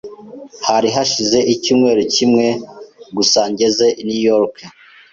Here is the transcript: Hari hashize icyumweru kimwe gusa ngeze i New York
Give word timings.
Hari 0.67 0.89
hashize 0.95 1.39
icyumweru 1.53 2.01
kimwe 2.15 2.47
gusa 3.17 3.39
ngeze 3.51 3.87
i 4.01 4.03
New 4.07 4.21
York 4.29 4.55